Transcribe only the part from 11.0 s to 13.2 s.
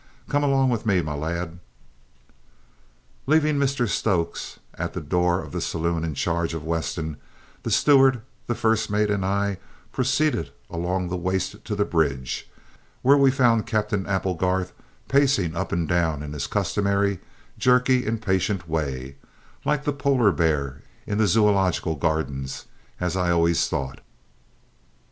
the waist to the bridge, where